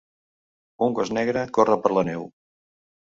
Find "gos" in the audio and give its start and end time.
0.99-1.11